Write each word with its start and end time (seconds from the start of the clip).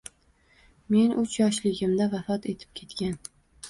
Men 0.95 1.13
uch 1.25 1.37
yoshligimda 1.43 2.11
vafot 2.17 2.53
etib 2.57 2.77
ketgan. 2.83 3.19